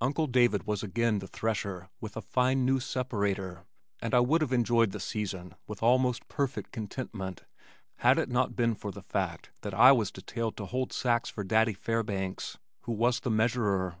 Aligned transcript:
Uncle 0.00 0.26
David 0.26 0.66
was 0.66 0.82
again 0.82 1.18
the 1.18 1.26
thresher 1.28 1.90
with 2.00 2.16
a 2.16 2.22
fine 2.22 2.64
new 2.64 2.80
separator, 2.80 3.66
and 4.00 4.14
I 4.14 4.20
would 4.20 4.40
have 4.40 4.50
enjoyed 4.50 4.92
the 4.92 4.98
season 4.98 5.56
with 5.66 5.82
almost 5.82 6.26
perfect 6.26 6.72
contentment 6.72 7.44
had 7.96 8.16
it 8.16 8.30
not 8.30 8.56
been 8.56 8.74
for 8.74 8.90
the 8.90 9.02
fact 9.02 9.50
that 9.60 9.74
I 9.74 9.92
was 9.92 10.10
detailed 10.10 10.56
to 10.56 10.64
hold 10.64 10.90
sacks 10.94 11.28
for 11.28 11.44
Daddy 11.44 11.74
Fairbanks 11.74 12.56
who 12.84 12.92
was 12.92 13.20
the 13.20 13.30
measurer. 13.30 13.96